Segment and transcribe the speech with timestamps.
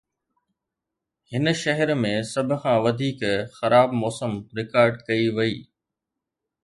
[1.31, 3.21] هن شهر ۾ سڀ کان وڌيڪ
[3.57, 5.55] خراب موسم رڪارڊ ڪئي وئي